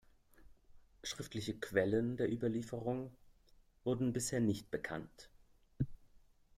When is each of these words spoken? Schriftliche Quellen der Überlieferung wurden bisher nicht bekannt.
Schriftliche 1.03 1.55
Quellen 1.59 2.17
der 2.17 2.27
Überlieferung 2.27 3.15
wurden 3.83 4.13
bisher 4.13 4.39
nicht 4.39 4.71
bekannt. 4.71 5.29